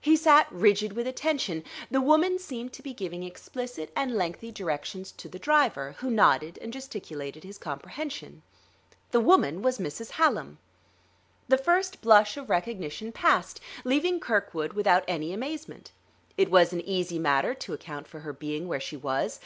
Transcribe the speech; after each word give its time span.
He 0.00 0.14
sat 0.14 0.46
rigid 0.52 0.92
with 0.92 1.08
attention; 1.08 1.64
the 1.90 2.00
woman 2.00 2.38
seemed 2.38 2.72
to 2.74 2.82
be 2.84 2.94
giving 2.94 3.24
explicit 3.24 3.90
and 3.96 4.14
lengthy 4.14 4.52
directions 4.52 5.10
to 5.16 5.28
the 5.28 5.40
driver, 5.40 5.96
who 5.98 6.08
nodded 6.08 6.56
and 6.62 6.72
gesticulated 6.72 7.42
his 7.42 7.58
comprehension. 7.58 8.42
The 9.10 9.18
woman 9.18 9.60
was 9.60 9.80
Mrs. 9.80 10.10
Hallam. 10.10 10.58
The 11.48 11.58
first 11.58 12.00
blush 12.00 12.36
of 12.36 12.48
recognition 12.48 13.10
passed, 13.10 13.58
leaving 13.82 14.20
Kirkwood 14.20 14.74
without 14.74 15.02
any 15.08 15.32
amazement. 15.32 15.90
It 16.36 16.48
was 16.48 16.72
an 16.72 16.82
easy 16.82 17.18
matter 17.18 17.52
to 17.52 17.72
account 17.72 18.06
for 18.06 18.20
her 18.20 18.32
being 18.32 18.68
where 18.68 18.78
she 18.78 18.96
was. 18.96 19.40